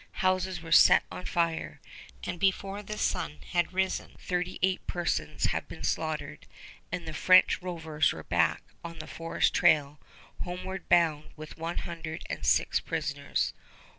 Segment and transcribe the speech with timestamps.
[0.25, 1.79] Houses were set on fire,
[2.23, 6.47] and before the sun had risen thirty eight persons had been slaughtered,
[6.91, 9.99] and the French rovers were back on the forest trail,
[10.43, 13.53] homeward bound with one hundred and six prisoners.